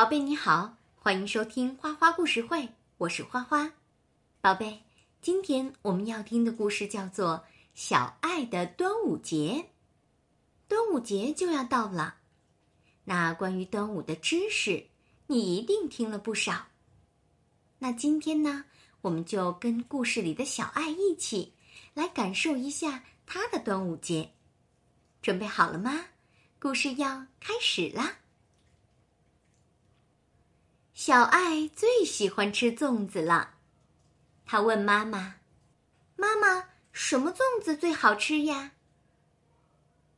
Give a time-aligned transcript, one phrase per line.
[0.00, 3.70] 宝贝你好，欢迎收听花花故事会，我是花花。
[4.40, 4.80] 宝贝，
[5.20, 9.36] 今天我们要听的故事叫做《小爱的端午节》。
[10.66, 12.14] 端午节就要到了，
[13.04, 14.86] 那关于端午的知识，
[15.26, 16.68] 你一定听了不少。
[17.80, 18.64] 那今天呢，
[19.02, 21.52] 我们就跟故事里的小爱一起
[21.92, 24.30] 来感受一下她的端午节。
[25.20, 26.06] 准备好了吗？
[26.58, 28.19] 故事要开始啦！
[31.02, 33.54] 小爱最喜欢吃粽子了，
[34.44, 35.36] 他问妈妈
[36.14, 38.72] ：“妈妈，什么粽子最好吃呀？”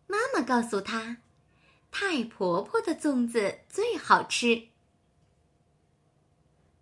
[0.09, 1.19] 妈妈告诉他
[1.93, 4.71] ：“太婆婆的粽子最好吃。”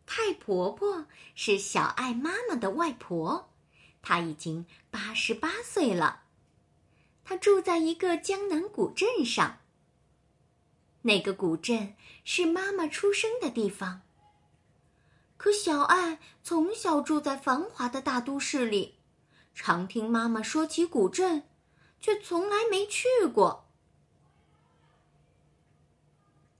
[0.06, 1.04] 太婆婆
[1.34, 3.50] 是小爱妈妈的外婆，
[4.00, 6.22] 她已经八十八岁了，
[7.22, 9.59] 她住在一个江南古镇上。
[11.02, 14.02] 那个古镇是妈妈出生的地方。
[15.36, 18.96] 可小爱从小住在繁华的大都市里，
[19.54, 21.44] 常听妈妈说起古镇，
[21.98, 23.66] 却从来没去过。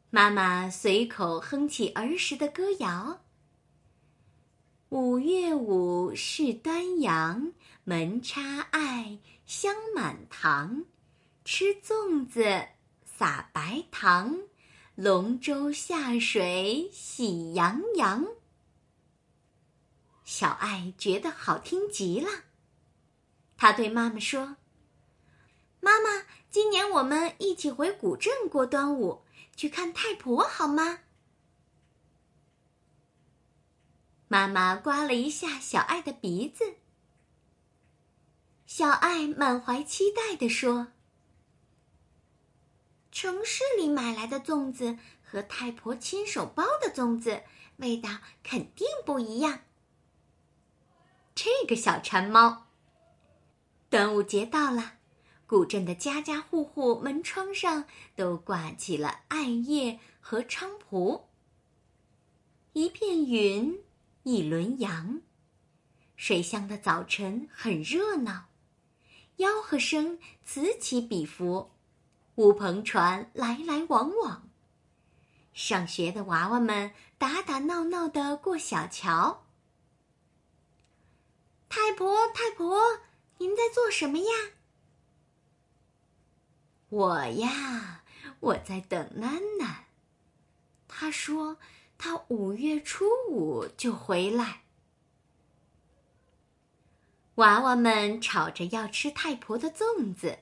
[0.09, 3.21] 妈妈随口哼起儿时的歌谣
[4.89, 7.53] ：“五月五是端阳，
[7.85, 10.85] 门插艾，香满堂，
[11.45, 12.69] 吃粽子。”
[13.21, 14.39] 撒白糖，
[14.95, 18.27] 龙舟下水喜洋洋。
[20.25, 22.31] 小爱觉得好听极了，
[23.59, 24.57] 他对妈妈说
[25.81, 29.21] ：“妈妈，今年我们一起回古镇过端午，
[29.55, 31.01] 去看太婆好吗？”
[34.29, 36.77] 妈妈刮了一下小爱的鼻子，
[38.65, 40.93] 小爱满怀期待地说。
[43.13, 47.43] 城市里买来的粽子和太婆亲手包的粽子
[47.77, 48.09] 味道
[48.43, 49.61] 肯定不一样。
[51.35, 52.67] 这个小馋猫。
[53.89, 54.99] 端午节到了，
[55.47, 61.29] 古镇的家家户户门窗上都挂起了艾叶和菖蒲。
[62.73, 63.83] 一片云，
[64.23, 65.23] 一轮阳，
[66.15, 68.45] 水乡的早晨很热闹，
[69.39, 71.73] 吆喝声此起彼伏。
[72.41, 74.49] 乌篷船来来往往，
[75.53, 79.45] 上学的娃娃们打打闹闹的过小桥。
[81.69, 82.81] 太婆，太婆，
[83.37, 84.33] 您在做什么呀？
[86.89, 88.05] 我呀，
[88.41, 89.75] 我在等囡囡。
[90.89, 91.59] 她说
[91.99, 94.63] 她五月初五就回来。
[97.35, 100.39] 娃娃们吵着要吃太婆的粽子。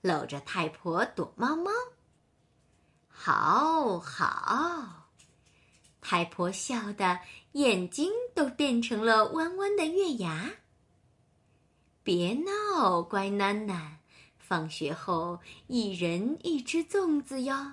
[0.00, 1.70] 搂着太婆躲猫猫，
[3.08, 5.08] 好好，
[6.00, 7.20] 太婆笑的
[7.52, 10.52] 眼睛都变成了弯弯的月牙。
[12.02, 13.96] 别闹，乖囡囡，
[14.38, 17.72] 放学后一人一只粽子哟。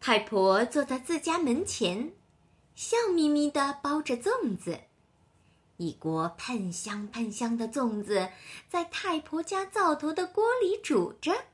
[0.00, 2.14] 太婆坐在自家门前，
[2.74, 4.87] 笑眯眯的包着粽子。
[5.78, 8.30] 一锅喷香喷香的粽子
[8.68, 11.46] 在太婆家灶头的锅里煮着。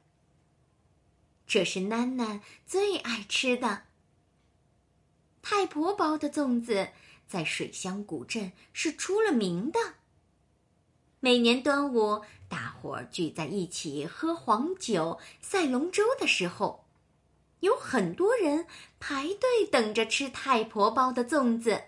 [1.47, 3.83] 这是囡囡最爱吃的。
[5.43, 6.89] 太婆包的粽子
[7.29, 9.79] 在水乡古镇是出了名的。
[11.21, 16.87] 每年端午，大伙儿聚在一起喝黄酒、赛龙舟的时候，
[17.61, 18.67] 有很多人
[18.99, 21.85] 排队等着吃太婆包的粽子。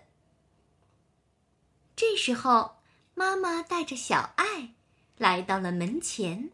[1.97, 2.75] 这时候，
[3.15, 4.75] 妈妈带着小爱
[5.17, 6.51] 来到了门前，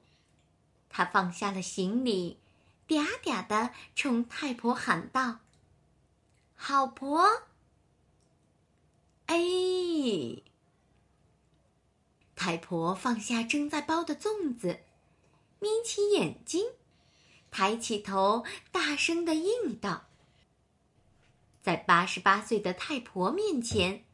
[0.87, 2.39] 她放下了行李，
[2.87, 5.39] 嗲嗲的冲太婆喊道
[6.55, 7.43] ：“好婆！”
[9.27, 9.35] 哎，
[12.37, 14.79] 太婆放下正在包的粽子，
[15.59, 16.65] 眯起眼睛，
[17.51, 20.05] 抬起头，大声的应道
[21.61, 24.05] ：“在八十八岁的太婆面前。”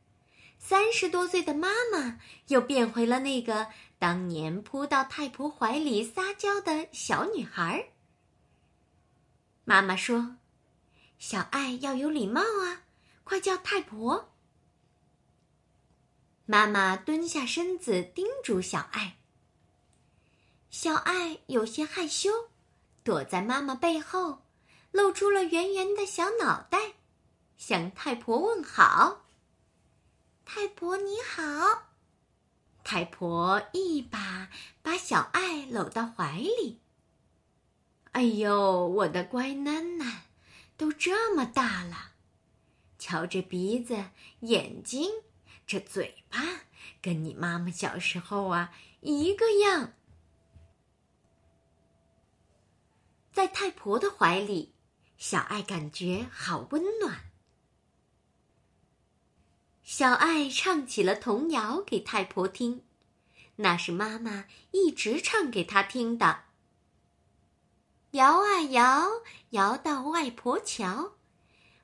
[0.60, 2.20] 三十多岁的妈妈
[2.50, 7.90] 又变回了那个当年扑到太婆怀里撒娇的小女孩。
[9.64, 10.36] 妈妈说
[11.18, 12.84] ：“小爱要有礼貌啊，
[13.24, 14.34] 快叫太婆。”
[16.46, 19.18] 妈妈蹲下身子叮嘱小爱。
[20.70, 22.50] 小爱有些害羞，
[23.04, 24.44] 躲在妈妈背后，
[24.92, 26.94] 露出了圆圆的小脑袋，
[27.58, 29.26] 向太婆问好。
[30.52, 31.90] 太婆你好，
[32.84, 34.50] 太婆一把
[34.82, 36.80] 把小爱搂到怀里。
[38.14, 40.12] 哎呦，我的乖囡囡，
[40.76, 42.14] 都这么大了，
[42.98, 44.06] 瞧这鼻子、
[44.40, 45.12] 眼睛，
[45.68, 46.40] 这嘴巴，
[47.00, 49.94] 跟你妈妈小时候啊一个样。
[53.32, 54.74] 在太婆的怀里，
[55.16, 57.29] 小爱感觉好温暖。
[59.92, 62.84] 小爱唱起了童谣给太婆听，
[63.56, 66.44] 那是妈妈一直唱给她听的。
[68.12, 69.10] 摇啊摇，
[69.50, 71.14] 摇到外婆桥，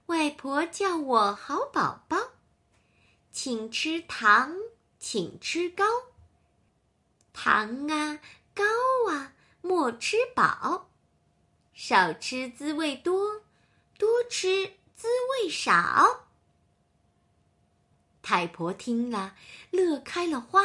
[0.06, 2.18] 外婆叫我好宝宝，
[3.32, 4.56] 请吃糖，
[5.00, 5.84] 请吃糕，
[7.34, 8.20] 糖啊
[8.54, 8.64] 糕
[9.10, 10.92] 啊莫吃饱。
[11.74, 13.42] 少吃滋味多，
[13.98, 16.25] 多吃滋味少。
[18.28, 19.36] 太婆听了，
[19.70, 20.64] 乐开了花，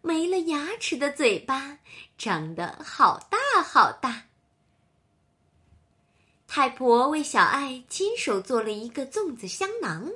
[0.00, 1.78] 没了牙齿的嘴巴
[2.18, 4.24] 长得好大好大。
[6.48, 10.10] 太婆为小爱亲手做了一个粽子香囊，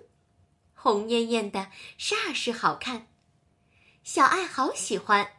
[0.75, 3.07] 红艳艳的，煞是好看。
[4.03, 5.35] 小爱好喜欢，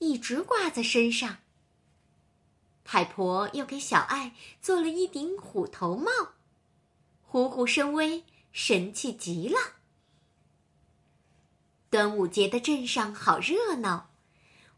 [0.00, 1.36] 一直挂在身上。
[2.82, 6.10] 太婆又给小爱做了一顶虎头帽，
[7.22, 9.56] 虎虎生威，神气极了。
[11.90, 14.10] 端午节的镇上好热闹，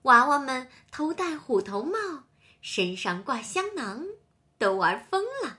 [0.03, 2.25] 娃娃们头戴虎头帽，
[2.63, 4.07] 身上挂香囊，
[4.57, 5.59] 都玩疯了。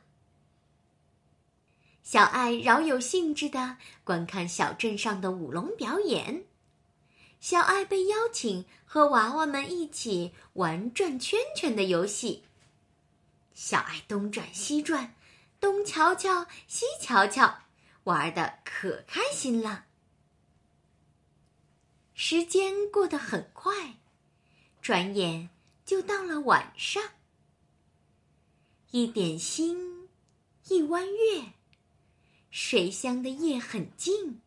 [2.02, 6.46] 小爱饶有兴致的观看小镇上的舞龙表演。
[7.40, 12.46] 小爱被邀请和娃娃们一起玩转圈圈的游戏。
[13.54, 15.14] 小爱东转西转，
[15.60, 17.60] 东瞧瞧西瞧瞧，
[18.06, 19.86] 玩的可开心了。
[22.26, 23.98] 时间过得很快，
[24.82, 25.50] 转眼
[25.84, 27.04] 就到了晚上。
[28.92, 30.08] 一点星，
[30.70, 31.52] 一弯月，
[32.50, 34.40] 水乡的夜很静。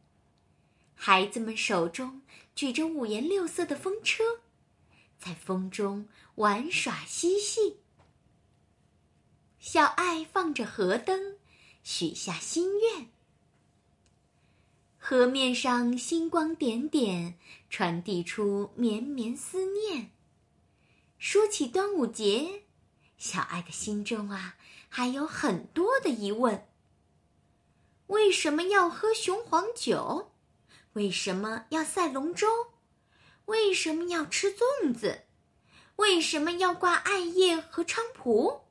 [0.94, 2.23] 孩子们手中
[2.55, 4.25] 举着五颜六色的风车，
[5.19, 7.81] 在风中玩耍嬉戏。
[9.61, 11.37] 小爱放着河灯，
[11.84, 13.11] 许下心愿。
[15.08, 17.38] 河面上星光点点，
[17.70, 20.10] 传递出绵绵思念。
[21.16, 22.64] 说起端午节，
[23.16, 24.56] 小爱的心中啊，
[24.88, 26.66] 还有很多的疑问：
[28.08, 30.32] 为什么要喝雄黄酒？
[30.94, 32.48] 为什么要赛龙舟？
[33.44, 35.20] 为什么要吃粽子？
[35.94, 38.62] 为什么要挂艾叶和菖蒲？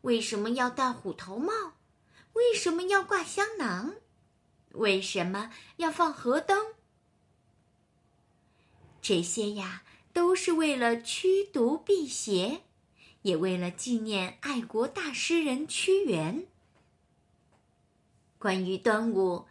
[0.00, 1.52] 为什么要戴虎头帽？
[2.32, 3.96] 为什么要挂香囊？
[4.72, 6.74] 为什么要放河灯？
[9.00, 9.82] 这些呀，
[10.12, 12.62] 都是为了驱毒辟邪，
[13.22, 16.46] 也为了纪念爱国大诗人屈原。
[18.38, 19.46] 关于端午。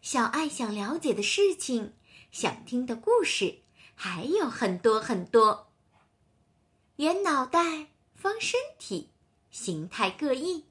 [0.00, 1.92] 小爱想了解的事情，
[2.32, 3.60] 想听的故事
[3.94, 5.70] 还有很多很多。
[6.96, 7.86] 圆脑袋，
[8.16, 9.10] 方身体，
[9.52, 10.64] 形态各异。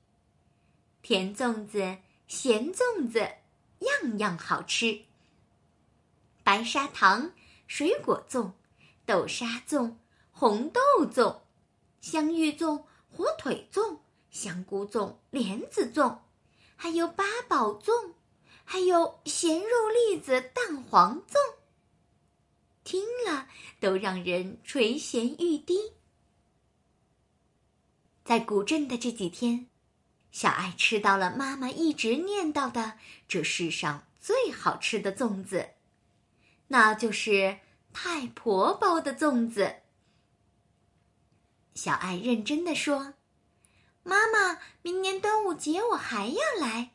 [1.01, 3.36] 甜粽子，咸粽子，
[3.81, 5.01] 样样好吃。
[6.44, 7.31] 白砂糖，
[7.68, 8.54] 水果粽，
[9.06, 9.95] 豆沙粽，
[10.31, 11.42] 红豆粽，
[12.00, 14.00] 香芋粽，火腿粽，
[14.31, 16.19] 香菇粽，莲子粽，
[16.75, 18.13] 还有八宝粽。
[18.63, 21.56] 还有咸肉栗子蛋黄粽，
[22.86, 23.50] 听了
[23.82, 25.91] 都让人垂涎欲滴。
[28.24, 29.67] 在古镇的这几天，
[30.32, 32.98] 小爱吃到了妈妈一直念叨的
[33.28, 35.72] 这世上最好吃的粽子，
[36.68, 37.60] 那就是
[37.94, 39.78] 太婆包的粽子。
[41.76, 43.14] 小爱认真的说
[44.04, 46.92] ：“妈妈，明年端午节我还要来，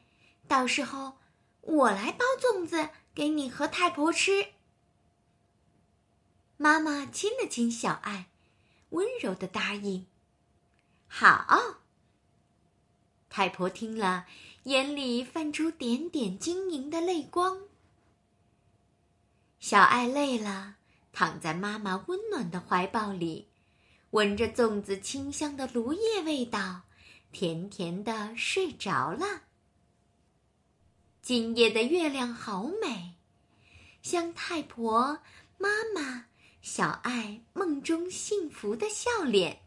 [0.49, 1.19] 到时候。”
[1.69, 4.53] 我来包粽子给你和太婆吃。
[6.57, 8.27] 妈妈亲了亲小爱，
[8.91, 10.07] 温柔的答应
[11.09, 11.81] ：“好。”
[13.37, 14.25] 太婆听了，
[14.63, 17.65] 眼里泛出点点晶莹的泪光。
[19.61, 20.77] 小爱累了，
[21.13, 23.47] 躺在妈妈温暖的怀抱里，
[24.13, 26.85] 闻着粽子清香的芦叶味道，
[27.31, 29.43] 甜甜的睡着了。
[31.21, 33.17] 今夜的月亮好美，
[34.01, 35.19] 像太婆、
[35.59, 36.25] 妈妈、
[36.63, 39.61] 小爱梦中幸福的笑脸。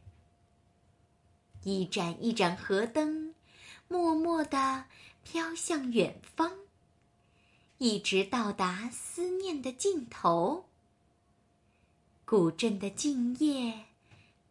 [1.63, 3.18] 一盏一盏河灯，
[3.91, 4.85] 默默地
[5.23, 6.53] 飘向远方，
[7.79, 10.69] 一直到达思念的尽头。
[12.23, 13.85] 古镇的静夜，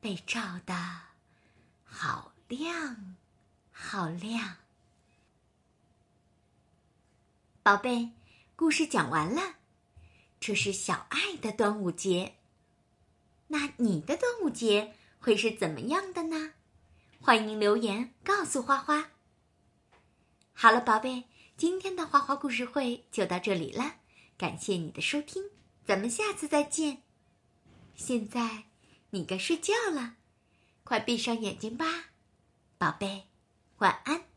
[0.01, 0.75] 被照得
[1.85, 3.15] 好亮，
[3.71, 4.57] 好亮。
[7.63, 8.11] 宝贝，
[8.57, 9.55] 故事讲完了。
[10.41, 12.35] 这是小爱的端午节。
[13.47, 16.55] 那你的端午节会是怎么样的呢？
[17.21, 19.11] 欢迎留言告诉花花。
[20.61, 21.23] 好了，宝贝，
[21.57, 23.99] 今天的花花故事会就到这里了。
[24.37, 25.45] 感谢你的收听，
[25.87, 27.05] 咱们下次再见。
[27.95, 28.65] 现在
[29.11, 30.17] 你该睡觉了，
[30.83, 32.07] 快闭上眼睛吧，
[32.77, 33.29] 宝贝，
[33.77, 34.28] 晚安。